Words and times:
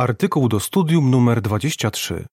Artykuł 0.00 0.48
do 0.48 0.60
studium 0.60 1.10
numer 1.10 1.42
23. 1.42 2.26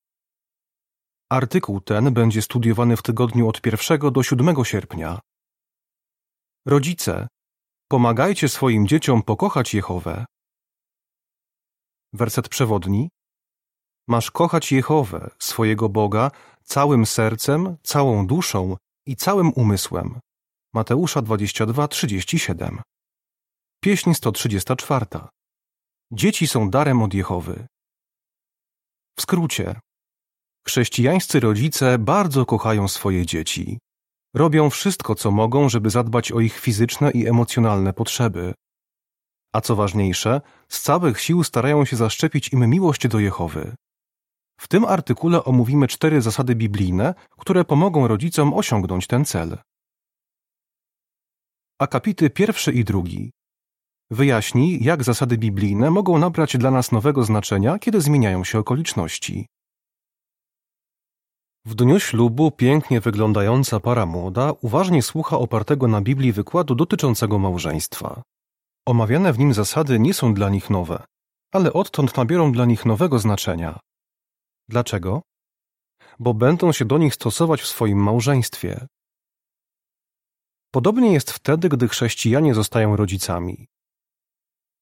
Artykuł 1.32 1.82
ten 1.82 2.14
będzie 2.14 2.42
studiowany 2.42 2.98
w 2.98 3.02
tygodniu 3.02 3.50
od 3.50 3.66
1 3.66 4.12
do 4.12 4.24
7 4.24 4.66
sierpnia. 4.66 5.20
Rodzice, 6.66 7.28
pomagajcie 7.90 8.50
swoim 8.50 8.88
dzieciom 8.88 9.24
pokochać 9.24 9.74
Jehowę. 9.74 10.26
Werset 12.14 12.50
przewodni. 12.50 13.10
Masz 14.08 14.32
kochać 14.32 14.72
Jehowę, 14.72 15.30
swojego 15.40 15.90
Boga, 15.90 16.32
całym 16.64 17.06
sercem, 17.06 17.78
całą 17.84 18.28
duszą 18.28 18.78
i 19.06 19.16
całym 19.16 19.54
umysłem. 19.54 20.20
Mateusza 20.74 21.22
22:37. 21.22 22.82
Pieśń 23.82 24.14
134. 24.14 25.06
Dzieci 26.12 26.48
są 26.48 26.70
darem 26.70 27.02
od 27.02 27.14
Jehowy. 27.14 27.68
W 29.18 29.22
skrócie, 29.22 29.80
chrześcijańscy 30.68 31.40
rodzice 31.40 31.98
bardzo 32.00 32.46
kochają 32.46 32.88
swoje 32.88 33.26
dzieci. 33.26 33.80
Robią 34.36 34.70
wszystko, 34.70 35.16
co 35.16 35.32
mogą, 35.32 35.70
żeby 35.70 35.90
zadbać 35.90 36.32
o 36.32 36.40
ich 36.40 36.60
fizyczne 36.60 37.12
i 37.12 37.28
emocjonalne 37.28 37.94
potrzeby. 37.94 38.54
A 39.54 39.62
co 39.62 39.76
ważniejsze, 39.76 40.42
z 40.70 40.82
całych 40.82 41.22
sił 41.22 41.44
starają 41.44 41.86
się 41.86 41.96
zaszczepić 41.96 42.54
im 42.54 42.70
miłość 42.70 43.08
do 43.08 43.20
Jehowy. 43.20 43.76
W 44.60 44.68
tym 44.68 44.86
artykule 44.86 45.44
omówimy 45.44 45.88
cztery 45.88 46.22
zasady 46.22 46.56
biblijne, 46.56 47.14
które 47.30 47.66
pomogą 47.66 48.08
rodzicom 48.08 48.54
osiągnąć 48.54 49.08
ten 49.08 49.26
cel. 49.26 49.58
Akapity 51.80 52.30
pierwszy 52.30 52.72
i 52.72 52.84
drugi 52.84 53.32
Wyjaśni, 54.12 54.84
jak 54.84 55.04
zasady 55.04 55.38
biblijne 55.38 55.92
mogą 55.92 56.18
nabrać 56.18 56.58
dla 56.58 56.72
nas 56.72 56.92
nowego 56.92 57.24
znaczenia, 57.24 57.80
kiedy 57.80 58.02
zmieniają 58.02 58.44
się 58.44 58.60
okoliczności. 58.60 59.48
W 61.66 61.76
dniu 61.76 62.00
ślubu 62.00 62.52
pięknie 62.52 63.02
wyglądająca 63.02 63.80
para 63.80 64.06
młoda 64.06 64.54
uważnie 64.62 65.02
słucha 65.04 65.38
opartego 65.38 65.88
na 65.88 66.02
Biblii 66.02 66.32
wykładu 66.32 66.76
dotyczącego 66.76 67.40
małżeństwa. 67.40 68.22
Omawiane 68.86 69.34
w 69.34 69.40
nim 69.40 69.54
zasady 69.54 70.00
nie 70.00 70.14
są 70.14 70.34
dla 70.34 70.50
nich 70.50 70.70
nowe, 70.70 71.06
ale 71.54 71.74
odtąd 71.74 72.18
nabiorą 72.18 72.52
dla 72.52 72.66
nich 72.66 72.86
nowego 72.86 73.20
znaczenia. 73.20 73.80
Dlaczego? 74.70 75.22
Bo 76.20 76.34
będą 76.34 76.72
się 76.72 76.86
do 76.86 76.98
nich 76.98 77.16
stosować 77.16 77.62
w 77.62 77.68
swoim 77.68 78.00
małżeństwie. 78.00 78.88
Podobnie 80.72 81.14
jest 81.14 81.32
wtedy, 81.32 81.70
gdy 81.70 81.88
chrześcijanie 81.88 82.54
zostają 82.54 82.96
rodzicami. 82.96 83.68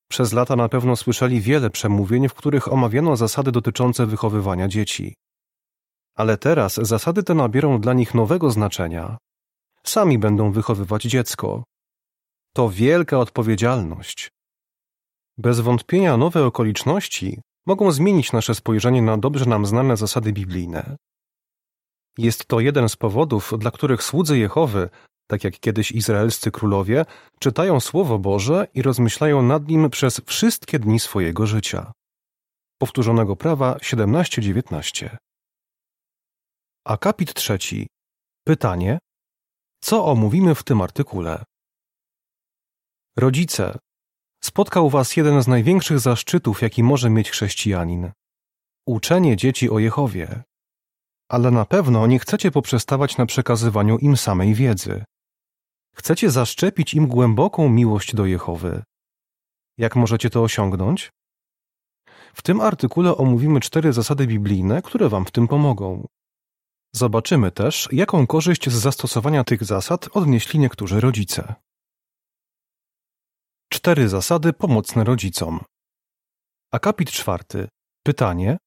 Przez 0.10 0.34
lata 0.34 0.56
na 0.56 0.70
pewno 0.70 0.96
słyszeli 0.96 1.42
wiele 1.42 1.70
przemówień, 1.70 2.30
w 2.30 2.34
których 2.34 2.74
omawiano 2.74 3.16
zasady 3.16 3.52
dotyczące 3.52 4.06
wychowywania 4.06 4.68
dzieci. 4.68 5.16
Ale 6.16 6.38
teraz 6.38 6.76
zasady 6.76 7.24
te 7.24 7.34
nabiorą 7.34 7.82
dla 7.82 7.94
nich 7.94 8.14
nowego 8.14 8.52
znaczenia. 8.52 9.18
Sami 9.84 10.20
będą 10.20 10.52
wychowywać 10.52 11.04
dziecko. 11.04 11.64
To 12.54 12.70
wielka 12.70 13.20
odpowiedzialność. 13.20 14.30
Bez 15.38 15.60
wątpienia 15.60 16.18
nowe 16.18 16.46
okoliczności 16.46 17.42
mogą 17.66 17.92
zmienić 17.92 18.32
nasze 18.32 18.56
spojrzenie 18.56 19.02
na 19.02 19.18
dobrze 19.18 19.46
nam 19.46 19.66
znane 19.66 19.98
zasady 19.98 20.34
biblijne. 20.34 20.96
Jest 22.18 22.46
to 22.46 22.60
jeden 22.60 22.90
z 22.90 22.96
powodów, 22.96 23.54
dla 23.58 23.72
których 23.72 24.04
słudzy 24.04 24.38
Jehowy 24.38 24.90
tak 25.28 25.44
jak 25.44 25.60
kiedyś 25.60 25.92
izraelscy 25.92 26.52
królowie, 26.52 27.06
czytają 27.40 27.80
Słowo 27.80 28.20
Boże 28.20 28.68
i 28.74 28.82
rozmyślają 28.82 29.42
nad 29.42 29.68
nim 29.68 29.90
przez 29.90 30.22
wszystkie 30.26 30.80
dni 30.80 31.00
swojego 31.00 31.48
życia. 31.48 31.92
Powtórzonego 32.82 33.36
prawa 33.36 33.78
17-19. 33.78 35.18
Akapit 36.86 37.34
trzeci. 37.34 37.88
Pytanie. 38.48 39.00
Co 39.82 40.06
omówimy 40.06 40.56
w 40.56 40.64
tym 40.64 40.82
artykule? 40.82 41.44
Rodzice, 43.18 43.78
spotkał 44.44 44.90
Was 44.90 45.18
jeden 45.18 45.44
z 45.44 45.48
największych 45.48 46.00
zaszczytów, 46.00 46.62
jaki 46.62 46.84
może 46.84 47.10
mieć 47.10 47.32
chrześcijanin. 47.32 48.12
Uczenie 48.88 49.38
dzieci 49.38 49.70
o 49.70 49.80
Jehowie. 49.80 50.44
Ale 51.30 51.52
na 51.52 51.66
pewno 51.66 52.08
nie 52.08 52.20
chcecie 52.20 52.52
poprzestawać 52.52 53.18
na 53.18 53.26
przekazywaniu 53.26 53.98
im 53.98 54.18
samej 54.18 54.54
wiedzy. 54.54 55.04
Chcecie 55.96 56.32
zaszczepić 56.32 56.94
im 56.94 57.08
głęboką 57.08 57.70
miłość 57.70 58.16
do 58.16 58.26
Jehowy. 58.26 58.84
Jak 59.78 59.96
możecie 59.96 60.30
to 60.30 60.44
osiągnąć? 60.44 61.12
W 62.34 62.42
tym 62.42 62.62
artykule 62.62 63.18
omówimy 63.18 63.60
cztery 63.60 63.94
zasady 63.94 64.28
biblijne, 64.28 64.82
które 64.82 65.10
Wam 65.10 65.26
w 65.26 65.32
tym 65.32 65.48
pomogą. 65.48 66.08
Zobaczymy 66.96 67.52
też, 67.52 67.90
jaką 67.92 68.28
korzyść 68.28 68.70
z 68.70 68.74
zastosowania 68.74 69.44
tych 69.44 69.64
zasad 69.64 70.10
odnieśli 70.14 70.60
niektórzy 70.60 71.00
rodzice. 71.00 71.56
Cztery 73.74 74.10
zasady 74.10 74.54
pomocne 74.54 75.04
rodzicom. 75.04 75.60
Akapit 76.72 77.12
czwarty. 77.12 77.68
Pytanie. 78.04 78.58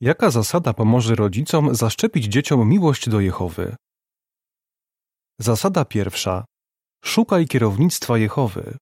Jaka 0.00 0.30
zasada 0.30 0.72
pomoże 0.72 1.14
rodzicom 1.14 1.74
zaszczepić 1.74 2.24
dzieciom 2.24 2.68
miłość 2.68 3.08
do 3.08 3.20
Jehowy? 3.20 3.76
Zasada 5.40 5.84
pierwsza. 5.84 6.44
Szukaj 7.04 7.46
kierownictwa 7.46 8.18
Jehowy. 8.18 8.76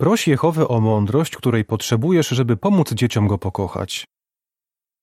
Proś 0.00 0.28
Jehowę 0.28 0.68
o 0.68 0.80
mądrość, 0.80 1.36
której 1.36 1.64
potrzebujesz, 1.64 2.28
żeby 2.28 2.56
pomóc 2.56 2.92
dzieciom 2.92 3.28
go 3.28 3.38
pokochać. 3.38 4.04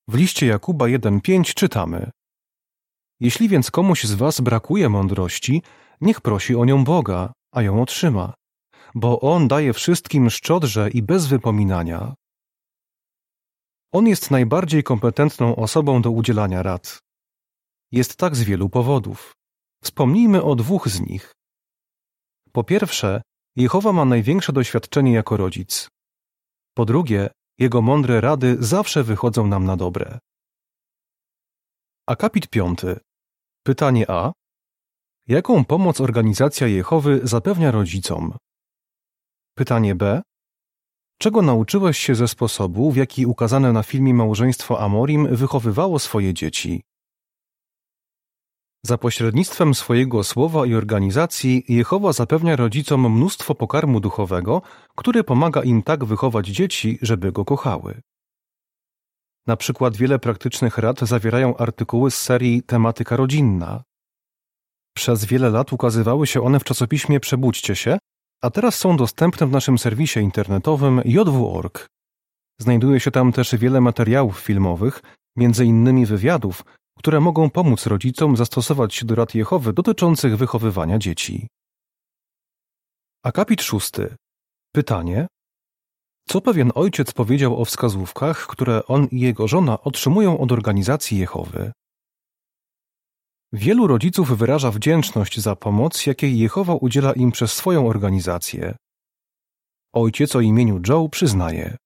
W 0.08 0.16
liście 0.16 0.46
Jakuba 0.46 0.86
1:5 0.86 1.54
czytamy: 1.54 2.12
Jeśli 3.20 3.50
więc 3.50 3.72
komuś 3.72 4.04
z 4.04 4.14
was 4.14 4.42
brakuje 4.42 4.90
mądrości, 4.90 5.64
niech 6.02 6.22
prosi 6.22 6.56
o 6.56 6.66
nią 6.66 6.84
Boga, 6.84 7.34
a 7.52 7.62
ją 7.62 7.82
otrzyma, 7.82 8.34
bo 8.96 9.20
on 9.20 9.48
daje 9.48 9.74
wszystkim 9.74 10.30
szczodrze 10.30 10.90
i 10.90 11.04
bez 11.04 11.28
wypominania. 11.28 12.14
On 13.94 14.08
jest 14.08 14.32
najbardziej 14.32 14.84
kompetentną 14.84 15.56
osobą 15.56 16.02
do 16.02 16.12
udzielania 16.12 16.64
rad. 16.64 17.00
Jest 17.92 18.18
tak 18.18 18.36
z 18.36 18.44
wielu 18.44 18.70
powodów. 18.70 19.39
Wspomnijmy 19.84 20.44
o 20.44 20.56
dwóch 20.56 20.88
z 20.88 21.02
nich. 21.02 21.32
Po 22.52 22.64
pierwsze, 22.64 23.22
Jehowa 23.56 23.94
ma 23.94 24.06
największe 24.06 24.54
doświadczenie 24.54 25.14
jako 25.14 25.38
rodzic. 25.38 25.90
Po 26.74 26.86
drugie, 26.86 27.30
jego 27.58 27.82
mądre 27.82 28.22
rady 28.22 28.58
zawsze 28.60 29.04
wychodzą 29.04 29.48
nam 29.48 29.66
na 29.66 29.78
dobre. 29.78 30.20
Akapit 32.08 32.48
piąty. 32.48 33.00
Pytanie 33.64 34.06
A. 34.10 34.32
Jaką 35.28 35.66
pomoc 35.66 36.02
organizacja 36.02 36.68
Jehowy 36.68 37.20
zapewnia 37.24 37.72
rodzicom? 37.72 38.38
Pytanie 39.58 39.96
B. 39.96 40.22
Czego 41.22 41.42
nauczyłeś 41.42 41.98
się 41.98 42.16
ze 42.16 42.28
sposobu, 42.28 42.92
w 42.92 42.96
jaki 42.96 43.26
ukazane 43.26 43.74
na 43.74 43.84
filmie 43.84 44.14
małżeństwo 44.14 44.80
Amorim 44.80 45.36
wychowywało 45.36 46.00
swoje 46.00 46.34
dzieci? 46.34 46.84
Za 48.84 48.98
pośrednictwem 48.98 49.74
swojego 49.74 50.24
słowa 50.24 50.66
i 50.66 50.74
organizacji 50.74 51.64
Jehowa 51.70 52.14
zapewnia 52.14 52.56
rodzicom 52.56 53.14
mnóstwo 53.14 53.56
pokarmu 53.56 54.00
duchowego, 54.00 54.62
który 54.96 55.24
pomaga 55.24 55.64
im 55.64 55.84
tak 55.84 56.06
wychować 56.06 56.48
dzieci, 56.48 57.00
żeby 57.02 57.32
go 57.32 57.46
kochały. 57.46 58.02
Na 59.48 59.58
przykład 59.58 59.98
wiele 59.98 60.20
praktycznych 60.20 60.78
rad 60.78 61.00
zawierają 61.00 61.58
artykuły 61.58 62.12
z 62.12 62.22
serii 62.22 62.64
Tematyka 62.64 63.16
rodzinna. 63.16 63.84
Przez 64.96 65.26
wiele 65.26 65.50
lat 65.50 65.74
ukazywały 65.74 66.28
się 66.28 66.42
one 66.42 66.60
w 66.60 66.64
czasopiśmie 66.64 67.20
Przebudźcie 67.20 67.76
się, 67.76 67.98
a 68.42 68.50
teraz 68.50 68.76
są 68.76 68.98
dostępne 68.98 69.48
w 69.48 69.52
naszym 69.52 69.78
serwisie 69.78 70.20
internetowym 70.20 71.02
jw.org. 71.06 71.88
Znajduje 72.62 73.00
się 73.00 73.12
tam 73.12 73.32
też 73.32 73.56
wiele 73.56 73.82
materiałów 73.82 74.40
filmowych, 74.40 75.02
między 75.36 75.66
innymi 75.66 76.06
wywiadów, 76.06 76.64
które 77.00 77.20
mogą 77.20 77.50
pomóc 77.50 77.86
rodzicom 77.86 78.38
zastosować 78.38 78.96
się 78.96 79.06
do 79.06 79.16
rad 79.16 79.36
Jehowy 79.36 79.74
dotyczących 79.74 80.38
wychowywania 80.38 80.98
dzieci. 81.00 81.48
Akapit 83.24 83.62
szósty. 83.62 84.16
Pytanie. 84.72 85.28
Co 86.28 86.42
pewien 86.42 86.72
ojciec 86.76 87.12
powiedział 87.12 87.62
o 87.62 87.66
wskazówkach, 87.66 88.48
które 88.48 88.86
on 88.86 89.08
i 89.12 89.20
jego 89.20 89.48
żona 89.48 89.82
otrzymują 89.82 90.40
od 90.40 90.52
organizacji 90.52 91.18
Jehowy? 91.18 91.72
Wielu 93.54 93.88
rodziców 93.88 94.38
wyraża 94.38 94.72
wdzięczność 94.72 95.40
za 95.40 95.56
pomoc, 95.56 96.06
jakiej 96.06 96.40
Jehowa 96.40 96.74
udziela 96.74 97.14
im 97.14 97.32
przez 97.32 97.54
swoją 97.54 97.88
organizację. 97.88 98.76
Ojciec 99.94 100.36
o 100.36 100.42
imieniu 100.42 100.82
Joe 100.88 101.10
przyznaje: 101.10 101.78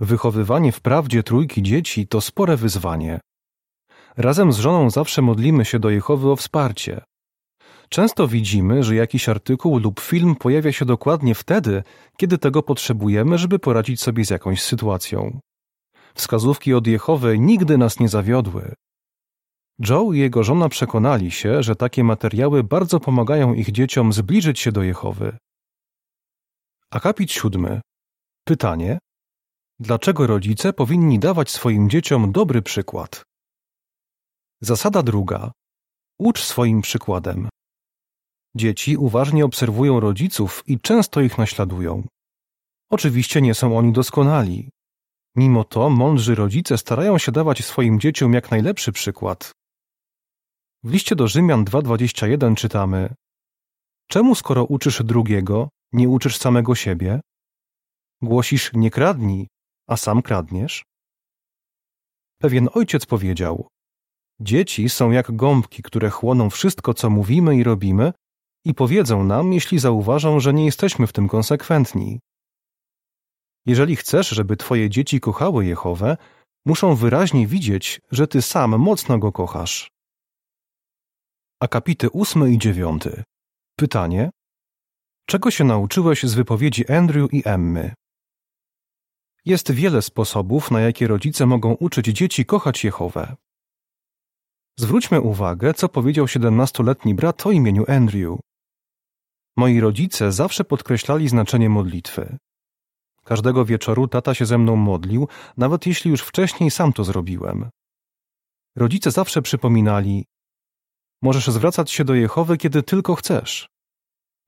Wychowywanie 0.00 0.72
wprawdzie 0.72 1.22
trójki 1.22 1.62
dzieci 1.62 2.06
to 2.06 2.20
spore 2.20 2.56
wyzwanie. 2.56 3.20
Razem 4.16 4.52
z 4.52 4.58
żoną 4.58 4.90
zawsze 4.90 5.22
modlimy 5.22 5.64
się 5.64 5.78
do 5.78 5.90
Jehowy 5.90 6.30
o 6.30 6.36
wsparcie. 6.36 7.00
Często 7.88 8.28
widzimy, 8.28 8.82
że 8.82 8.94
jakiś 8.94 9.28
artykuł 9.28 9.78
lub 9.78 10.00
film 10.00 10.36
pojawia 10.36 10.72
się 10.72 10.84
dokładnie 10.84 11.34
wtedy, 11.34 11.82
kiedy 12.16 12.38
tego 12.38 12.62
potrzebujemy, 12.62 13.38
żeby 13.38 13.58
poradzić 13.58 14.02
sobie 14.02 14.24
z 14.24 14.30
jakąś 14.30 14.62
sytuacją. 14.62 15.40
Wskazówki 16.14 16.74
od 16.74 16.86
Jehowy 16.86 17.38
nigdy 17.38 17.78
nas 17.78 18.00
nie 18.00 18.08
zawiodły. 18.08 18.74
Joe 19.88 20.12
i 20.12 20.18
jego 20.18 20.44
żona 20.44 20.68
przekonali 20.68 21.30
się, 21.30 21.62
że 21.62 21.76
takie 21.76 22.04
materiały 22.04 22.64
bardzo 22.64 23.00
pomagają 23.00 23.54
ich 23.54 23.72
dzieciom 23.72 24.12
zbliżyć 24.12 24.60
się 24.60 24.72
do 24.72 24.82
Jehowy. 24.82 25.36
Akapit 26.90 27.32
siódmy. 27.32 27.80
Pytanie: 28.44 28.98
Dlaczego 29.80 30.26
rodzice 30.26 30.72
powinni 30.72 31.18
dawać 31.18 31.50
swoim 31.50 31.90
dzieciom 31.90 32.32
dobry 32.32 32.62
przykład? 32.62 33.22
Zasada 34.60 35.02
druga. 35.02 35.52
Ucz 36.18 36.42
swoim 36.44 36.82
przykładem. 36.82 37.48
Dzieci 38.56 38.96
uważnie 38.96 39.44
obserwują 39.44 40.00
rodziców 40.00 40.62
i 40.66 40.80
często 40.80 41.20
ich 41.20 41.38
naśladują. 41.38 42.06
Oczywiście 42.90 43.40
nie 43.40 43.54
są 43.54 43.78
oni 43.78 43.92
doskonali. 43.92 44.70
Mimo 45.36 45.64
to 45.64 45.90
mądrzy 45.90 46.34
rodzice 46.34 46.78
starają 46.78 47.18
się 47.18 47.32
dawać 47.32 47.64
swoim 47.64 48.00
dzieciom 48.00 48.32
jak 48.32 48.50
najlepszy 48.50 48.92
przykład. 48.92 49.52
W 50.84 50.90
liście 50.90 51.16
do 51.16 51.28
Rzymian 51.28 51.64
2:21 51.64 52.54
czytamy: 52.54 53.14
Czemu 54.08 54.34
skoro 54.34 54.64
uczysz 54.64 55.02
drugiego, 55.02 55.68
nie 55.92 56.08
uczysz 56.08 56.36
samego 56.36 56.74
siebie? 56.74 57.20
Głosisz 58.22 58.72
nie 58.74 58.90
kradnij, 58.90 59.48
a 59.88 59.96
sam 59.96 60.22
kradniesz? 60.22 60.84
Pewien 62.38 62.68
ojciec 62.74 63.06
powiedział: 63.06 63.68
Dzieci 64.40 64.88
są 64.88 65.10
jak 65.10 65.36
gąbki, 65.36 65.82
które 65.82 66.10
chłoną 66.10 66.50
wszystko, 66.50 66.94
co 66.94 67.10
mówimy 67.10 67.56
i 67.56 67.64
robimy, 67.64 68.12
i 68.64 68.74
powiedzą 68.74 69.24
nam, 69.24 69.52
jeśli 69.52 69.78
zauważą, 69.78 70.40
że 70.40 70.54
nie 70.54 70.64
jesteśmy 70.64 71.06
w 71.06 71.12
tym 71.12 71.28
konsekwentni. 71.28 72.20
Jeżeli 73.66 73.96
chcesz, 73.96 74.28
żeby 74.28 74.56
twoje 74.56 74.90
dzieci 74.90 75.20
kochały 75.20 75.66
Jehowę, 75.66 76.16
muszą 76.64 76.94
wyraźnie 76.94 77.46
widzieć, 77.46 78.00
że 78.10 78.26
ty 78.26 78.42
sam 78.42 78.78
mocno 78.78 79.18
go 79.18 79.32
kochasz. 79.32 79.90
Akapity 81.60 82.10
ósmy 82.10 82.52
i 82.52 82.58
dziewiąty. 82.58 83.22
Pytanie: 83.76 84.30
Czego 85.26 85.50
się 85.50 85.64
nauczyłeś 85.64 86.22
z 86.22 86.34
wypowiedzi 86.34 86.88
Andrew 86.92 87.34
i 87.34 87.42
Emmy? 87.44 87.94
Jest 89.44 89.72
wiele 89.72 90.02
sposobów, 90.02 90.70
na 90.70 90.80
jakie 90.80 91.06
rodzice 91.06 91.46
mogą 91.46 91.72
uczyć 91.74 92.06
dzieci 92.06 92.46
kochać 92.46 92.84
Jehowę. 92.84 93.36
Zwróćmy 94.78 95.20
uwagę, 95.20 95.74
co 95.74 95.88
powiedział 95.88 96.28
siedemnastoletni 96.28 97.14
brat 97.14 97.46
o 97.46 97.50
imieniu 97.50 97.84
Andrew. 97.88 98.38
Moi 99.56 99.80
rodzice 99.80 100.32
zawsze 100.32 100.64
podkreślali 100.64 101.28
znaczenie 101.28 101.68
modlitwy. 101.68 102.36
Każdego 103.24 103.64
wieczoru 103.64 104.08
tata 104.08 104.34
się 104.34 104.46
ze 104.46 104.58
mną 104.58 104.76
modlił, 104.76 105.28
nawet 105.56 105.86
jeśli 105.86 106.10
już 106.10 106.20
wcześniej 106.22 106.70
sam 106.70 106.92
to 106.92 107.04
zrobiłem. 107.04 107.70
Rodzice 108.76 109.10
zawsze 109.10 109.42
przypominali: 109.42 110.24
Możesz 111.22 111.46
zwracać 111.46 111.90
się 111.90 112.04
do 112.04 112.14
Jehowy, 112.14 112.56
kiedy 112.56 112.82
tylko 112.82 113.14
chcesz. 113.14 113.68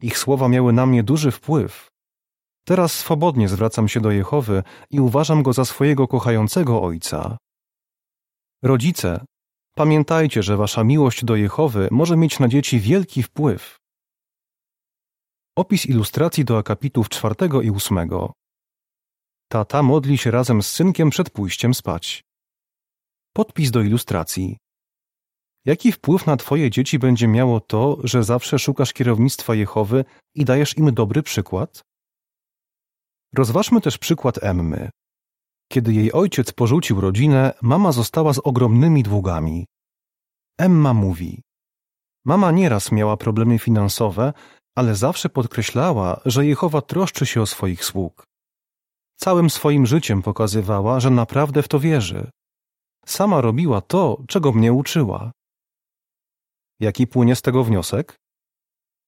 Ich 0.02 0.18
słowa 0.18 0.48
miały 0.48 0.72
na 0.72 0.86
mnie 0.86 1.02
duży 1.02 1.30
wpływ. 1.30 1.88
Teraz 2.64 2.92
swobodnie 2.92 3.48
zwracam 3.48 3.88
się 3.88 4.00
do 4.00 4.10
Jehowy 4.10 4.62
i 4.90 5.00
uważam 5.00 5.42
go 5.42 5.52
za 5.52 5.64
swojego 5.64 6.08
kochającego 6.08 6.82
ojca. 6.82 7.36
Rodzice, 8.62 9.24
pamiętajcie, 9.78 10.42
że 10.42 10.56
wasza 10.56 10.84
miłość 10.84 11.24
do 11.24 11.36
Jehowy 11.36 11.88
może 11.90 12.16
mieć 12.16 12.38
na 12.38 12.48
dzieci 12.48 12.80
wielki 12.80 13.22
wpływ. 13.22 13.78
Opis 15.56 15.86
ilustracji 15.86 16.44
do 16.44 16.58
akapitów 16.58 17.08
czwartego 17.08 17.62
i 17.62 17.70
ósmego. 17.70 18.32
Tata 19.48 19.82
modli 19.82 20.18
się 20.18 20.30
razem 20.30 20.62
z 20.62 20.68
synkiem 20.68 21.10
przed 21.10 21.30
pójściem 21.30 21.74
spać. 21.74 22.24
Podpis 23.32 23.70
do 23.70 23.80
ilustracji. 23.80 24.56
Jaki 25.64 25.92
wpływ 25.92 26.26
na 26.26 26.36
Twoje 26.36 26.70
dzieci 26.70 26.98
będzie 26.98 27.28
miało 27.28 27.60
to, 27.60 27.98
że 28.04 28.24
zawsze 28.24 28.58
szukasz 28.58 28.92
kierownictwa 28.92 29.54
Jehowy 29.54 30.04
i 30.34 30.44
dajesz 30.44 30.78
im 30.78 30.94
dobry 30.94 31.22
przykład? 31.22 31.82
Rozważmy 33.34 33.80
też 33.80 33.98
przykład 33.98 34.42
Emmy. 34.42 34.90
Kiedy 35.68 35.92
jej 35.92 36.12
ojciec 36.12 36.52
porzucił 36.52 37.00
rodzinę, 37.00 37.52
mama 37.62 37.92
została 37.92 38.32
z 38.32 38.38
ogromnymi 38.38 39.02
długami. 39.02 39.66
Emma 40.58 40.94
mówi: 40.94 41.42
Mama 42.24 42.50
nieraz 42.50 42.92
miała 42.92 43.16
problemy 43.16 43.58
finansowe, 43.58 44.32
ale 44.76 44.94
zawsze 44.94 45.28
podkreślała, 45.28 46.20
że 46.24 46.46
Jehowa 46.46 46.80
troszczy 46.82 47.26
się 47.26 47.42
o 47.42 47.46
swoich 47.46 47.84
sług. 47.84 48.24
Całym 49.16 49.50
swoim 49.50 49.86
życiem 49.86 50.22
pokazywała, 50.22 51.00
że 51.00 51.10
naprawdę 51.10 51.62
w 51.62 51.68
to 51.68 51.80
wierzy. 51.80 52.30
Sama 53.06 53.40
robiła 53.40 53.80
to, 53.80 54.22
czego 54.28 54.52
mnie 54.52 54.72
uczyła. 54.72 55.32
Jaki 56.80 57.06
płynie 57.06 57.36
z 57.36 57.42
tego 57.42 57.64
wniosek? 57.64 58.16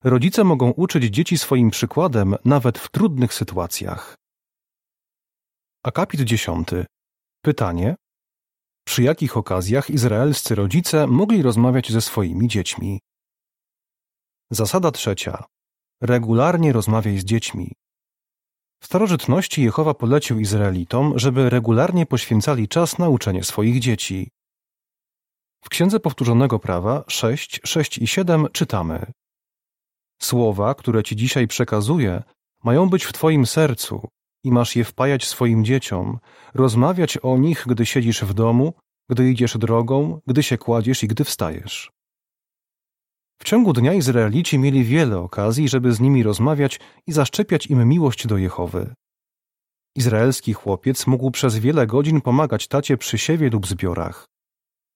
Rodzice 0.05 0.45
mogą 0.45 0.71
uczyć 0.71 1.05
dzieci 1.05 1.39
swoim 1.39 1.71
przykładem 1.71 2.37
nawet 2.45 2.79
w 2.79 2.89
trudnych 2.89 3.35
sytuacjach. 3.35 4.20
Akapit 5.83 6.21
10. 6.21 6.69
Pytanie: 7.43 7.95
Przy 8.85 9.03
jakich 9.03 9.37
okazjach 9.37 9.91
izraelscy 9.91 10.55
rodzice 10.55 11.07
mogli 11.07 11.43
rozmawiać 11.43 11.93
ze 11.93 12.01
swoimi 12.01 12.49
dziećmi? 12.49 13.01
Zasada 14.51 14.91
trzecia. 14.91 15.45
Regularnie 16.01 16.73
rozmawiaj 16.73 17.19
z 17.19 17.25
dziećmi. 17.25 17.73
W 18.83 18.87
starożytności 18.87 19.63
Jehowa 19.63 19.95
polecił 19.95 20.41
Izraelitom, 20.41 21.19
żeby 21.19 21.51
regularnie 21.51 22.07
poświęcali 22.07 22.69
czas 22.69 22.99
na 22.99 23.09
uczenie 23.09 23.45
swoich 23.45 23.81
dzieci. 23.81 24.31
W 25.65 25.69
Księdze 25.69 26.01
Powtórzonego 26.01 26.59
Prawa 26.59 27.05
6, 27.09 27.61
6 27.65 27.99
i 27.99 28.07
7 28.07 28.47
czytamy 28.53 29.13
Słowa, 30.23 30.75
które 30.75 31.03
Ci 31.03 31.17
dzisiaj 31.17 31.47
przekazuję, 31.47 32.23
mają 32.65 32.89
być 32.89 33.05
w 33.05 33.13
Twoim 33.13 33.47
sercu 33.47 34.09
i 34.45 34.53
masz 34.53 34.77
je 34.77 34.85
wpajać 34.85 35.27
swoim 35.27 35.65
dzieciom, 35.65 36.19
rozmawiać 36.55 37.19
o 37.19 37.39
nich, 37.39 37.65
gdy 37.69 37.87
siedzisz 37.87 38.25
w 38.25 38.35
domu, 38.35 38.73
gdy 39.11 39.31
idziesz 39.31 39.59
drogą, 39.59 40.21
gdy 40.27 40.43
się 40.43 40.59
kładziesz 40.59 41.03
i 41.03 41.09
gdy 41.09 41.25
wstajesz. 41.25 41.93
W 43.43 43.45
ciągu 43.45 43.73
dnia 43.73 43.93
Izraelici 43.93 44.59
mieli 44.59 44.85
wiele 44.85 45.19
okazji, 45.19 45.69
żeby 45.69 45.93
z 45.93 46.01
nimi 46.01 46.23
rozmawiać 46.23 46.81
i 47.07 47.13
zaszczepiać 47.13 47.67
im 47.67 47.89
miłość 47.89 48.27
do 48.27 48.37
Jehowy. 48.39 48.95
Izraelski 49.97 50.53
chłopiec 50.53 51.07
mógł 51.07 51.31
przez 51.31 51.59
wiele 51.59 51.87
godzin 51.87 52.21
pomagać 52.21 52.69
tacie 52.69 52.97
przy 52.97 53.19
siewie 53.19 53.51
lub 53.51 53.67
zbiorach, 53.67 54.27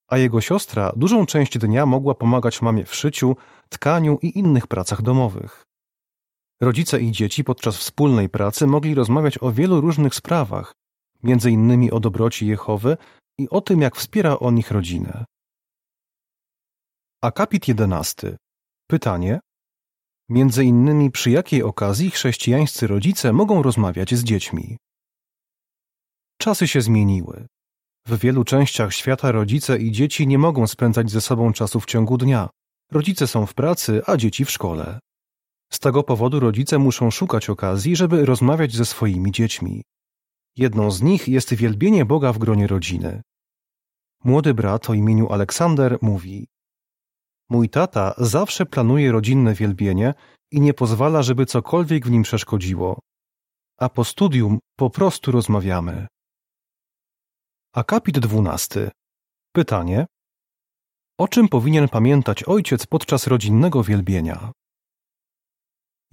a 0.09 0.19
jego 0.19 0.41
siostra 0.41 0.93
dużą 0.97 1.27
część 1.27 1.59
dnia 1.59 1.87
mogła 1.87 2.15
pomagać 2.15 2.63
mamie 2.63 2.85
w 2.85 2.95
szyciu, 2.95 3.37
tkaniu 3.69 4.19
i 4.23 4.39
innych 4.39 4.67
pracach 4.67 5.03
domowych. 5.03 5.65
Rodzice 6.65 7.01
i 7.01 7.13
dzieci 7.13 7.45
podczas 7.45 7.77
wspólnej 7.77 8.29
pracy 8.29 8.67
mogli 8.67 8.95
rozmawiać 8.95 9.39
o 9.43 9.53
wielu 9.53 9.81
różnych 9.81 10.15
sprawach, 10.15 10.73
między 11.23 11.51
innymi 11.51 11.91
o 11.91 12.01
dobroci 12.01 12.47
Jehowy 12.47 12.97
i 13.39 13.49
o 13.49 13.61
tym, 13.61 13.81
jak 13.81 13.97
wspiera 13.97 14.39
on 14.39 14.59
ich 14.59 14.71
rodzinę. 14.71 15.25
Akapit 17.23 17.69
11. 17.69 18.37
Pytanie: 18.87 19.41
Między 20.29 20.65
innymi 20.65 21.11
przy 21.11 21.31
jakiej 21.31 21.63
okazji 21.63 22.11
chrześcijańscy 22.11 22.87
rodzice 22.87 23.33
mogą 23.33 23.63
rozmawiać 23.63 24.15
z 24.15 24.25
dziećmi? 24.25 24.77
Czasy 26.39 26.69
się 26.69 26.81
zmieniły. 26.81 27.47
W 28.07 28.19
wielu 28.19 28.45
częściach 28.45 28.95
świata 28.95 29.33
rodzice 29.33 29.79
i 29.79 29.93
dzieci 29.93 30.27
nie 30.27 30.39
mogą 30.39 30.67
spędzać 30.67 31.11
ze 31.11 31.21
sobą 31.21 31.53
czasu 31.53 31.81
w 31.81 31.87
ciągu 31.87 32.19
dnia. 32.19 32.49
Rodzice 32.93 33.27
są 33.27 33.47
w 33.47 33.55
pracy, 33.55 34.03
a 34.07 34.17
dzieci 34.17 34.45
w 34.45 34.51
szkole. 34.51 35.01
Z 35.73 35.79
tego 35.79 36.03
powodu 36.03 36.41
rodzice 36.41 36.79
muszą 36.79 37.11
szukać 37.11 37.51
okazji, 37.51 37.97
żeby 37.97 38.27
rozmawiać 38.27 38.73
ze 38.73 38.85
swoimi 38.85 39.33
dziećmi. 39.33 39.83
Jedną 40.57 40.91
z 40.91 41.03
nich 41.03 41.29
jest 41.29 41.55
wielbienie 41.55 42.05
Boga 42.05 42.33
w 42.33 42.39
gronie 42.39 42.67
rodziny. 42.67 43.23
Młody 44.25 44.55
brat 44.55 44.91
o 44.91 44.95
imieniu 44.95 45.29
Aleksander 45.29 45.99
mówi: 46.03 46.47
Mój 47.51 47.69
tata 47.69 48.15
zawsze 48.19 48.67
planuje 48.67 49.13
rodzinne 49.13 49.55
wielbienie 49.55 50.15
i 50.51 50.61
nie 50.61 50.75
pozwala, 50.75 51.23
żeby 51.23 51.47
cokolwiek 51.47 52.07
w 52.07 52.11
nim 52.11 52.23
przeszkodziło. 52.23 53.01
A 53.79 53.89
po 53.89 54.05
studium 54.05 54.59
po 54.77 54.91
prostu 54.91 55.33
rozmawiamy. 55.33 56.07
Akapit 57.75 58.19
12. 58.19 58.91
Pytanie: 59.53 60.07
O 61.19 61.29
czym 61.29 61.49
powinien 61.49 61.89
pamiętać 61.89 62.45
ojciec 62.45 62.87
podczas 62.87 63.27
rodzinnego 63.27 63.83
wielbienia? 63.83 64.53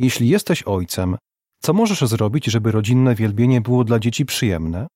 Jeśli 0.01 0.29
jesteś 0.29 0.63
ojcem, 0.63 1.17
co 1.61 1.73
możesz 1.73 2.01
zrobić, 2.01 2.45
żeby 2.45 2.71
rodzinne 2.71 3.15
wielbienie 3.15 3.61
było 3.61 3.83
dla 3.83 3.99
dzieci 3.99 4.25
przyjemne? 4.25 4.87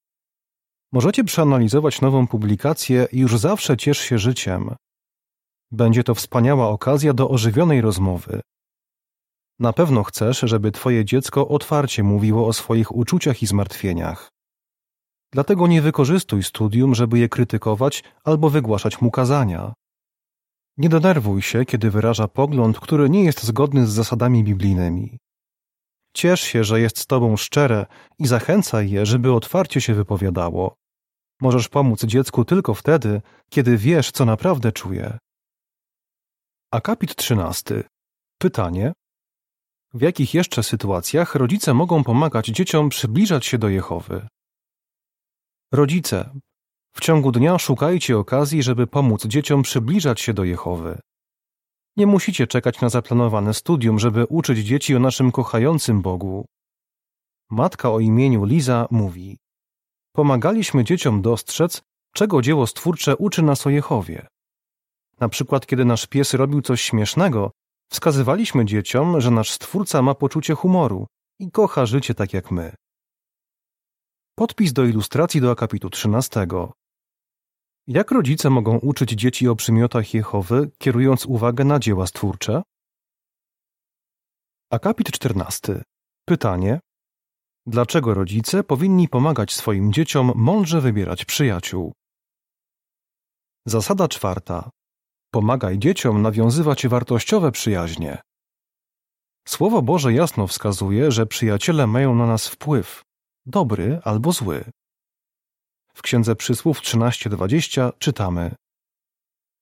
Możecie 0.92 1.24
przeanalizować 1.24 2.02
nową 2.02 2.28
publikację 2.28 3.08
Już 3.12 3.38
zawsze 3.38 3.78
ciesz 3.78 4.00
się 4.00 4.20
życiem. 4.20 4.76
Będzie 5.72 6.04
to 6.04 6.16
wspaniała 6.16 6.70
okazja 6.70 7.14
do 7.14 7.30
ożywionej 7.30 7.82
rozmowy. 7.82 8.42
Na 9.60 9.74
pewno 9.74 10.04
chcesz, 10.04 10.40
żeby 10.40 10.72
Twoje 10.72 11.06
dziecko 11.06 11.48
otwarcie 11.48 12.04
mówiło 12.04 12.48
o 12.48 12.54
swoich 12.54 12.96
uczuciach 12.96 13.42
i 13.44 13.48
zmartwieniach. 13.48 14.30
Dlatego 15.32 15.68
nie 15.68 15.82
wykorzystuj 15.82 16.44
studium, 16.44 16.96
żeby 16.96 17.20
je 17.20 17.30
krytykować 17.30 18.04
albo 18.24 18.50
wygłaszać 18.50 19.02
mu 19.02 19.12
kazania. 19.12 19.74
Nie 20.78 20.90
denerwuj 20.90 21.42
się, 21.42 21.66
kiedy 21.66 21.92
wyraża 21.92 22.28
pogląd, 22.28 22.80
który 22.80 23.10
nie 23.10 23.24
jest 23.24 23.44
zgodny 23.44 23.88
z 23.88 23.90
zasadami 23.90 24.44
biblijnymi. 24.44 25.18
Ciesz 26.14 26.42
się, 26.42 26.64
że 26.64 26.82
jest 26.82 27.00
z 27.00 27.06
tobą 27.06 27.38
szczere 27.38 27.86
i 28.20 28.28
zachęcaj 28.28 28.90
je, 28.90 29.06
żeby 29.06 29.34
otwarcie 29.34 29.82
się 29.82 29.94
wypowiadało. 29.94 30.76
Możesz 31.42 31.70
pomóc 31.70 32.06
dziecku 32.06 32.46
tylko 32.46 32.74
wtedy, 32.74 33.22
kiedy 33.50 33.78
wiesz, 33.78 34.12
co 34.12 34.26
naprawdę 34.26 34.72
czuje. 34.72 35.18
Akapit 36.72 37.16
13. 37.16 37.84
Pytanie: 38.38 38.94
W 39.94 40.02
jakich 40.02 40.34
jeszcze 40.34 40.64
sytuacjach 40.64 41.36
rodzice 41.36 41.74
mogą 41.74 42.04
pomagać 42.04 42.46
dzieciom 42.46 42.90
przybliżać 42.90 43.46
się 43.46 43.58
do 43.58 43.70
Jehowy? 43.70 44.28
Rodzice, 45.72 46.30
w 46.98 47.02
ciągu 47.02 47.32
dnia 47.32 47.58
szukajcie 47.58 48.18
okazji, 48.18 48.64
żeby 48.64 48.88
pomóc 48.88 49.26
dzieciom 49.26 49.62
przybliżać 49.62 50.22
się 50.22 50.34
do 50.34 50.44
Jehowy. 50.44 51.00
Nie 51.98 52.08
musicie 52.08 52.48
czekać 52.48 52.82
na 52.82 52.90
zaplanowane 52.90 53.54
studium, 53.54 54.00
żeby 54.00 54.26
uczyć 54.26 54.60
dzieci 54.60 54.96
o 54.96 55.00
naszym 55.00 55.32
kochającym 55.32 56.02
Bogu. 56.02 56.46
Matka 57.50 57.92
o 57.92 58.00
imieniu 58.00 58.46
Liza 58.46 58.88
mówi: 58.92 59.38
Pomagaliśmy 60.16 60.84
dzieciom 60.84 61.22
dostrzec, 61.22 61.82
czego 62.14 62.42
dzieło 62.42 62.68
stwórcze 62.68 63.16
uczy 63.16 63.42
nas 63.44 63.68
o 63.68 63.70
Jehowie. 63.70 64.28
Na 65.20 65.30
przykład, 65.30 65.66
kiedy 65.66 65.86
nasz 65.86 66.08
pies 66.08 66.34
robił 66.34 66.62
coś 66.62 66.82
śmiesznego, 66.82 67.52
wskazywaliśmy 67.92 68.66
dzieciom, 68.66 69.22
że 69.22 69.32
nasz 69.32 69.52
stwórca 69.52 70.02
ma 70.02 70.16
poczucie 70.16 70.56
humoru 70.56 71.08
i 71.40 71.52
kocha 71.52 71.86
życie 71.86 72.14
tak 72.16 72.34
jak 72.34 72.52
my. 72.52 72.76
Podpis 74.36 74.74
do 74.74 74.86
ilustracji 74.86 75.42
do 75.42 75.52
akapitu 75.52 75.90
13. 75.90 76.48
Jak 77.88 78.12
rodzice 78.12 78.50
mogą 78.50 78.78
uczyć 78.78 79.10
dzieci 79.10 79.48
o 79.48 79.56
przymiotach 79.56 80.14
Jehowy, 80.14 80.72
kierując 80.78 81.26
uwagę 81.26 81.64
na 81.64 81.80
dzieła 81.80 82.08
stwórcze? 82.08 82.62
Akapit 84.72 85.12
14. 85.12 85.84
Pytanie: 86.28 86.80
Dlaczego 87.66 88.14
rodzice 88.14 88.64
powinni 88.64 89.10
pomagać 89.10 89.54
swoim 89.54 89.94
dzieciom 89.94 90.32
mądrze 90.36 90.82
wybierać 90.82 91.26
przyjaciół? 91.26 91.94
Zasada 93.66 94.08
czwarta. 94.08 94.70
Pomagaj 95.32 95.80
dzieciom 95.80 96.22
nawiązywać 96.22 96.88
wartościowe 96.88 97.52
przyjaźnie. 97.52 98.22
Słowo 99.48 99.82
Boże 99.82 100.14
jasno 100.14 100.48
wskazuje, 100.48 101.12
że 101.12 101.26
przyjaciele 101.26 101.88
mają 101.88 102.16
na 102.16 102.28
nas 102.28 102.48
wpływ, 102.48 103.04
dobry 103.46 104.00
albo 104.04 104.32
zły. 104.32 104.72
W 105.96 106.02
Księdze 106.02 106.36
Przysłów 106.36 106.82
13:20 106.82 107.92
czytamy: 108.00 108.56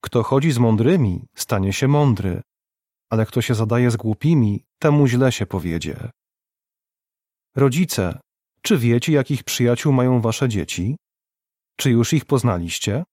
Kto 0.00 0.22
chodzi 0.22 0.52
z 0.52 0.58
mądrymi, 0.58 1.26
stanie 1.34 1.72
się 1.72 1.88
mądry, 1.88 2.42
ale 3.10 3.26
kto 3.26 3.42
się 3.42 3.54
zadaje 3.54 3.90
z 3.90 3.96
głupimi, 3.96 4.64
temu 4.78 5.06
źle 5.06 5.32
się 5.32 5.46
powiedzie. 5.46 6.10
Rodzice, 7.56 8.20
czy 8.62 8.78
wiecie, 8.78 9.12
jakich 9.12 9.44
przyjaciół 9.44 9.92
mają 9.92 10.20
wasze 10.20 10.48
dzieci? 10.48 10.96
Czy 11.76 11.90
już 11.90 12.12
ich 12.12 12.24
poznaliście? 12.24 13.04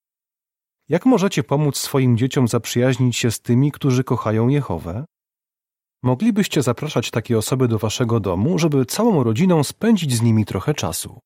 Jak 0.90 1.06
możecie 1.06 1.44
pomóc 1.44 1.78
swoim 1.78 2.18
dzieciom 2.18 2.48
zaprzyjaźnić 2.48 3.18
się 3.18 3.32
z 3.32 3.42
tymi, 3.42 3.72
którzy 3.72 4.04
kochają 4.04 4.48
Jehowę? 4.48 5.06
Moglibyście 6.04 6.62
zapraszać 6.62 7.12
takie 7.12 7.38
osoby 7.38 7.68
do 7.68 7.80
waszego 7.80 8.20
domu, 8.20 8.60
żeby 8.60 8.86
całą 8.86 9.24
rodziną 9.24 9.64
spędzić 9.64 10.16
z 10.16 10.22
nimi 10.22 10.46
trochę 10.46 10.74
czasu. 10.74 11.20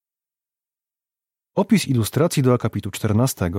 Opis 1.56 1.88
ilustracji 1.88 2.44
do 2.44 2.54
akapitu 2.54 2.92
14. 2.92 3.52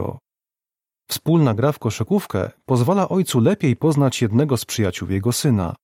Wspólna 1.09 1.55
gra 1.55 1.73
w 1.73 1.79
koszykówkę 1.79 2.51
pozwala 2.65 3.09
ojcu 3.09 3.41
lepiej 3.41 3.77
poznać 3.77 4.23
jednego 4.23 4.57
z 4.57 4.65
przyjaciół 4.65 5.09
jego 5.11 5.33
syna. 5.33 5.75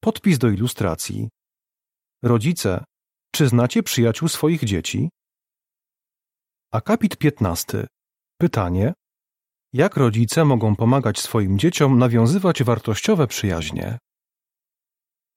Podpis 0.00 0.38
do 0.38 0.48
ilustracji. 0.48 1.28
Rodzice, 2.22 2.84
czy 3.34 3.48
znacie 3.48 3.82
przyjaciół 3.82 4.28
swoich 4.28 4.64
dzieci? 4.64 5.08
Akapit 6.72 7.16
15. 7.16 7.86
Pytanie: 8.40 8.92
Jak 9.72 9.96
rodzice 9.96 10.44
mogą 10.44 10.76
pomagać 10.76 11.18
swoim 11.18 11.58
dzieciom 11.58 11.98
nawiązywać 11.98 12.62
wartościowe 12.62 13.26
przyjaźnie? 13.26 13.98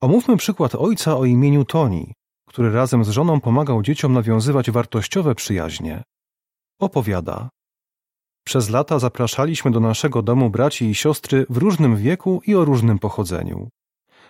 Omówmy 0.00 0.36
przykład 0.36 0.74
ojca 0.74 1.16
o 1.16 1.24
imieniu 1.24 1.64
Toni, 1.64 2.12
który 2.54 2.72
razem 2.72 3.04
z 3.04 3.08
żoną 3.08 3.40
pomagał 3.40 3.82
dzieciom 3.82 4.12
nawiązywać 4.12 4.70
wartościowe 4.70 5.34
przyjaźnie. 5.34 6.02
Opowiada: 6.80 7.48
Przez 8.46 8.70
lata 8.70 8.98
zapraszaliśmy 8.98 9.70
do 9.70 9.80
naszego 9.80 10.22
domu 10.22 10.50
braci 10.50 10.84
i 10.84 10.94
siostry 10.94 11.46
w 11.50 11.56
różnym 11.56 11.96
wieku 11.96 12.42
i 12.46 12.54
o 12.54 12.64
różnym 12.64 12.98
pochodzeniu. 12.98 13.68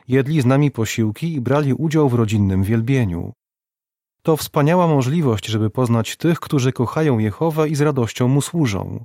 Jedli 0.08 0.40
z 0.40 0.46
nami 0.46 0.70
posiłki 0.70 1.34
i 1.34 1.40
brali 1.40 1.74
udział 1.74 2.08
w 2.08 2.14
rodzinnym 2.14 2.62
wielbieniu. 2.62 3.32
To 4.22 4.36
wspaniała 4.36 4.86
możliwość, 4.86 5.46
żeby 5.46 5.70
poznać 5.70 6.16
tych, 6.16 6.40
którzy 6.40 6.72
kochają 6.72 7.18
Jehowę 7.18 7.68
i 7.68 7.74
z 7.74 7.80
radością 7.80 8.28
mu 8.28 8.40
służą. 8.40 9.04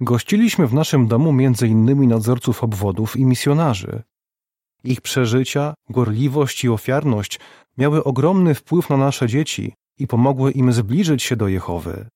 Gościliśmy 0.00 0.66
w 0.66 0.74
naszym 0.74 1.08
domu 1.08 1.34
innymi 1.66 2.06
nadzorców 2.06 2.64
obwodów 2.64 3.16
i 3.16 3.24
misjonarzy. 3.24 4.02
Ich 4.84 5.00
przeżycia, 5.00 5.74
gorliwość 5.88 6.64
i 6.64 6.68
ofiarność 6.68 7.40
miały 7.78 8.04
ogromny 8.04 8.54
wpływ 8.54 8.90
na 8.90 8.96
nasze 8.96 9.28
dzieci 9.28 9.74
i 9.98 10.06
pomogły 10.06 10.52
im 10.52 10.72
zbliżyć 10.72 11.22
się 11.22 11.36
do 11.36 11.48
Jehowy. 11.48 12.08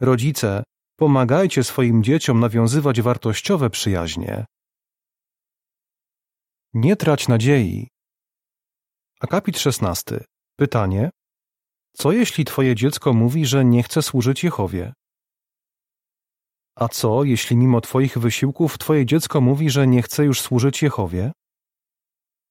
Rodzice, 0.00 0.62
pomagajcie 0.96 1.64
swoim 1.64 2.04
dzieciom 2.04 2.40
nawiązywać 2.40 3.02
wartościowe 3.02 3.70
przyjaźnie. 3.70 4.44
Nie 6.74 6.96
trać 6.96 7.28
nadziei. 7.28 7.88
Akapit 9.20 9.58
16. 9.58 10.24
Pytanie: 10.56 11.10
Co 11.92 12.12
jeśli 12.12 12.44
twoje 12.44 12.74
dziecko 12.74 13.12
mówi, 13.12 13.46
że 13.46 13.64
nie 13.64 13.82
chce 13.82 14.02
służyć 14.02 14.44
Jehowie? 14.44 14.92
A 16.76 16.88
co, 16.88 17.24
jeśli 17.24 17.56
mimo 17.56 17.80
Twoich 17.80 18.18
wysiłków 18.18 18.78
Twoje 18.78 19.06
dziecko 19.06 19.40
mówi, 19.40 19.70
że 19.70 19.86
nie 19.86 20.02
chce 20.02 20.24
już 20.24 20.40
służyć 20.40 20.82
Jehowie? 20.82 21.32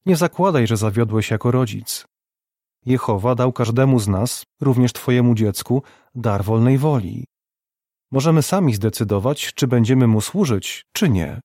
Nie 0.05 0.15
zakładaj, 0.15 0.67
że 0.67 0.77
zawiodłeś 0.77 1.31
jako 1.31 1.51
rodzic. 1.51 2.05
Jehowa 2.85 3.35
dał 3.35 3.53
każdemu 3.53 3.99
z 3.99 4.07
nas, 4.07 4.43
również 4.61 4.93
Twojemu 4.93 5.35
dziecku, 5.35 5.83
dar 6.15 6.43
wolnej 6.43 6.77
woli. 6.77 7.25
Możemy 8.11 8.41
sami 8.41 8.73
zdecydować, 8.73 9.53
czy 9.53 9.67
będziemy 9.67 10.07
mu 10.07 10.21
służyć, 10.21 10.85
czy 10.93 11.09
nie. 11.09 11.41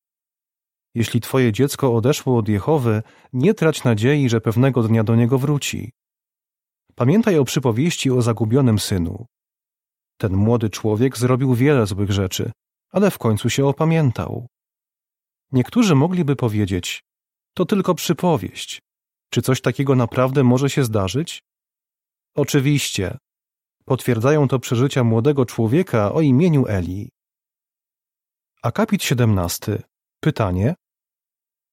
Jeśli 0.94 1.20
Twoje 1.20 1.52
dziecko 1.52 1.94
odeszło 1.94 2.38
od 2.38 2.48
Jehowy, 2.48 3.02
nie 3.32 3.54
trać 3.54 3.84
nadziei, 3.84 4.28
że 4.28 4.40
pewnego 4.40 4.82
dnia 4.82 5.04
do 5.04 5.16
niego 5.16 5.38
wróci. 5.38 5.92
Pamiętaj 6.94 7.38
o 7.38 7.44
przypowieści 7.44 8.10
o 8.10 8.22
zagubionym 8.22 8.78
synu. 8.78 9.26
Ten 10.20 10.36
młody 10.36 10.70
człowiek 10.70 11.18
zrobił 11.18 11.54
wiele 11.54 11.86
złych 11.86 12.10
rzeczy, 12.10 12.52
ale 12.90 13.10
w 13.10 13.18
końcu 13.18 13.50
się 13.50 13.66
opamiętał. 13.66 14.46
Niektórzy 15.52 15.94
mogliby 15.94 16.36
powiedzieć: 16.36 17.04
To 17.54 17.64
tylko 17.66 17.94
przypowieść. 17.94 18.82
Czy 19.30 19.42
coś 19.42 19.60
takiego 19.60 19.94
naprawdę 19.94 20.44
może 20.44 20.70
się 20.70 20.84
zdarzyć? 20.84 21.42
Oczywiście. 22.34 23.18
Potwierdzają 23.84 24.48
to 24.48 24.58
przeżycia 24.58 25.04
młodego 25.04 25.46
człowieka 25.46 26.12
o 26.12 26.20
imieniu 26.20 26.66
Eli. 26.66 27.10
Akapit 28.62 29.02
17. 29.04 29.82
Pytanie: 30.20 30.74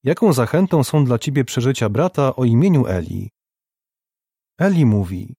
Jaką 0.04 0.34
zachętą 0.34 0.84
są 0.84 1.06
dla 1.06 1.20
ciebie 1.20 1.46
przeżycia 1.46 1.90
brata 1.90 2.36
o 2.36 2.46
imieniu 2.46 2.88
Eli? 2.88 3.30
Eli 4.58 4.86
mówi: 4.86 5.36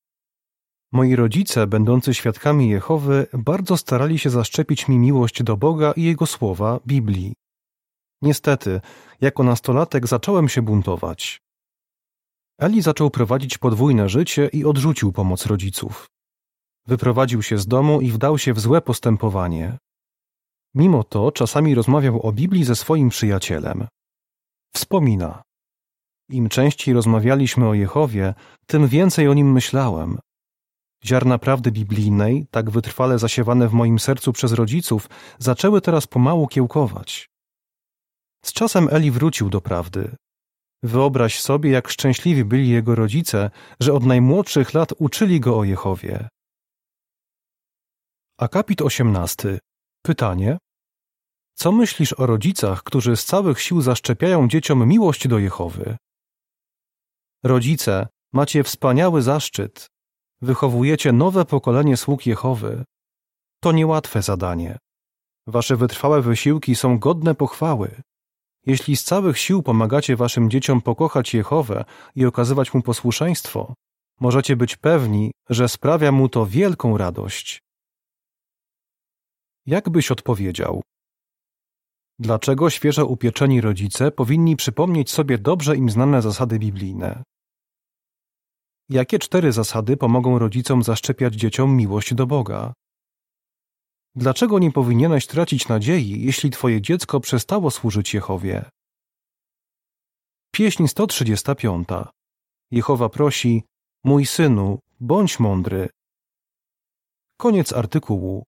Moi 0.93 1.17
rodzice, 1.17 1.67
będący 1.67 2.15
świadkami 2.15 2.69
Jehowy, 2.69 3.27
bardzo 3.33 3.77
starali 3.77 4.19
się 4.19 4.31
zaszczepić 4.31 4.89
mi 4.89 4.99
miłość 4.99 5.43
do 5.43 5.57
Boga 5.57 5.93
i 5.93 6.03
Jego 6.03 6.27
słowa, 6.27 6.81
Biblii. 6.87 7.35
Niestety, 8.23 8.81
jako 9.21 9.43
nastolatek 9.43 10.07
zacząłem 10.07 10.49
się 10.49 10.63
buntować. 10.63 11.41
Eli 12.59 12.83
zaczął 12.83 13.11
prowadzić 13.11 13.59
podwójne 13.59 14.09
życie 14.09 14.49
i 14.53 14.65
odrzucił 14.65 15.13
pomoc 15.13 15.47
rodziców. 15.47 16.07
Wyprowadził 16.87 17.43
się 17.43 17.59
z 17.59 17.67
domu 17.67 18.01
i 18.01 18.11
wdał 18.11 18.39
się 18.39 18.53
w 18.55 18.61
złe 18.61 18.81
postępowanie. 18.81 19.79
Mimo 20.75 21.05
to 21.05 21.33
czasami 21.33 21.75
rozmawiał 21.75 22.27
o 22.27 22.33
Biblii 22.33 22.65
ze 22.65 22.77
swoim 22.77 23.09
przyjacielem. 23.09 23.87
Wspomina. 24.75 25.43
Im 26.31 26.49
częściej 26.49 26.95
rozmawialiśmy 26.95 27.69
o 27.69 27.75
Jehowie, 27.75 28.35
tym 28.67 28.89
więcej 28.89 29.29
o 29.29 29.35
nim 29.35 29.53
myślałem. 29.53 30.19
Ziarna 31.07 31.39
prawdy 31.39 31.73
biblijnej, 31.73 32.47
tak 32.51 32.71
wytrwale 32.71 33.19
zasiewane 33.19 33.69
w 33.69 33.73
moim 33.73 33.99
sercu 33.99 34.33
przez 34.33 34.53
rodziców, 34.53 35.09
zaczęły 35.39 35.81
teraz 35.81 36.07
pomału 36.07 36.49
kiełkować. 36.49 37.31
Z 38.45 38.53
czasem 38.53 38.89
Eli 38.93 39.11
wrócił 39.11 39.51
do 39.51 39.61
prawdy. 39.61 40.17
Wyobraź 40.83 41.41
sobie, 41.41 41.71
jak 41.71 41.89
szczęśliwi 41.89 42.45
byli 42.45 42.69
jego 42.69 42.95
rodzice, 42.95 43.51
że 43.81 43.93
od 43.93 44.05
najmłodszych 44.05 44.75
lat 44.75 44.93
uczyli 44.99 45.41
go 45.41 45.59
o 45.59 45.65
Jehowie. 45.65 46.29
Akapit 48.39 48.83
18. 48.83 49.59
Pytanie. 50.03 50.59
Co 51.55 51.73
myślisz 51.73 52.13
o 52.13 52.27
rodzicach, 52.27 52.83
którzy 52.83 53.17
z 53.17 53.25
całych 53.25 53.61
sił 53.61 53.81
zaszczepiają 53.81 54.49
dzieciom 54.49 54.89
miłość 54.89 55.29
do 55.29 55.39
Jehowy? 55.39 55.97
Rodzice, 57.45 58.09
macie 58.33 58.65
wspaniały 58.65 59.23
zaszczyt. 59.23 59.96
Wychowujecie 60.43 61.13
nowe 61.13 61.45
pokolenie 61.45 61.97
sług 61.97 62.27
Jehowy. 62.27 62.85
To 63.61 63.73
niełatwe 63.73 64.23
zadanie. 64.23 64.79
Wasze 65.47 65.77
wytrwałe 65.77 66.23
wysiłki 66.23 66.75
są 66.77 66.99
godne 66.99 67.35
pochwały. 67.35 68.03
Jeśli 68.67 68.97
z 68.97 69.05
całych 69.05 69.39
sił 69.39 69.63
pomagacie 69.63 70.17
waszym 70.17 70.51
dzieciom 70.51 70.83
pokochać 70.83 71.35
Jehowę 71.35 71.85
i 72.15 72.27
okazywać 72.27 72.75
mu 72.75 72.83
posłuszeństwo, 72.83 73.75
możecie 74.21 74.57
być 74.57 74.77
pewni, 74.77 75.33
że 75.51 75.69
sprawia 75.69 76.13
mu 76.13 76.29
to 76.29 76.47
wielką 76.47 76.99
radość. 76.99 77.63
Jak 79.67 79.91
byś 79.91 80.11
odpowiedział? 80.11 80.83
Dlaczego 82.19 82.71
świeżo 82.71 83.07
upieczeni 83.07 83.61
rodzice 83.61 84.11
powinni 84.11 84.57
przypomnieć 84.57 85.11
sobie 85.11 85.39
dobrze 85.39 85.77
im 85.77 85.91
znane 85.91 86.23
zasady 86.23 86.59
biblijne? 86.59 87.23
Jakie 88.89 89.19
cztery 89.19 89.53
zasady 89.53 89.97
pomogą 89.97 90.39
rodzicom 90.39 90.83
zaszczepiać 90.83 91.35
dzieciom 91.35 91.77
miłość 91.77 92.15
do 92.15 92.27
Boga? 92.27 92.73
Dlaczego 94.15 94.59
nie 94.59 94.73
powinieneś 94.73 95.27
tracić 95.27 95.69
nadziei, 95.69 96.25
jeśli 96.25 96.51
twoje 96.51 96.83
dziecko 96.83 97.21
przestało 97.21 97.71
służyć 97.71 98.15
Jehowie? 98.15 98.71
Pieśń 100.51 100.87
135. 100.87 101.89
Jehowa 102.71 103.09
prosi: 103.09 103.63
Mój 104.05 104.27
synu, 104.27 104.79
bądź 105.01 105.41
mądry. 105.41 105.89
Koniec 107.37 107.73
artykułu. 107.73 108.45